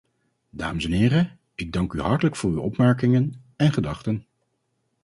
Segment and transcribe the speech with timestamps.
[0.49, 4.25] Dames en heren, ik dank u hartelijk voor uw opmerkingen en gedachten.